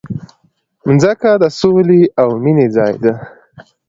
مځکه 0.87 1.31
د 1.43 1.45
سولې 1.59 2.01
او 2.21 2.29
مینې 2.43 2.67
ځای 2.75 2.93
ده. 3.03 3.13